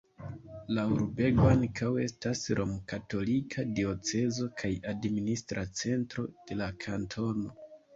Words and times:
La 0.77 0.85
urbego 0.93 1.45
ankaŭ 1.49 1.91
estas 2.05 2.41
romkatolika 2.61 3.69
diocezo 3.83 4.51
kaj 4.65 4.75
administra 4.97 5.71
centro 5.85 6.31
de 6.37 6.63
la 6.65 6.77
kantono. 6.87 7.59